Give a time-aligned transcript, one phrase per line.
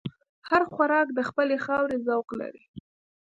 [0.49, 2.63] هر خوراک د خپلې خاورې ذوق لري.